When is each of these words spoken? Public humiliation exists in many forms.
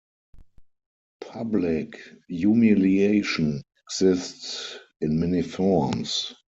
Public 1.23 1.95
humiliation 2.27 3.61
exists 3.87 4.79
in 4.99 5.19
many 5.19 5.43
forms. 5.43 6.33